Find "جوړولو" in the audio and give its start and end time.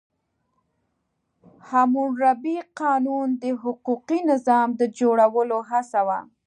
4.99-5.57